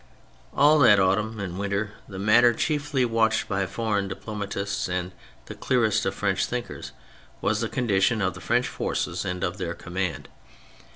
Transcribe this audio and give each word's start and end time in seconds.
All 0.55 0.79
that 0.79 0.97
autimm 0.97 1.37
and 1.39 1.59
winter 1.59 1.91
the 2.07 2.17
matter 2.17 2.53
chiefly 2.55 3.05
watched 3.05 3.47
by 3.47 3.67
foreign 3.67 4.07
diplomatists 4.07 4.89
and 4.89 5.11
the 5.45 5.53
clearest 5.53 6.07
of 6.07 6.15
French 6.15 6.47
thinkers 6.47 6.91
was 7.39 7.61
the 7.61 7.69
condition 7.69 8.19
of 8.19 8.33
the 8.33 8.41
French 8.41 8.67
forces 8.67 9.23
and 9.25 9.43
of 9.43 9.59
their 9.59 9.75
command. 9.75 10.27